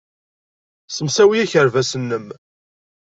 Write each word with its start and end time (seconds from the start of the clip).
Ssemsawi 0.87 1.37
akerbas-nnem. 1.43 2.27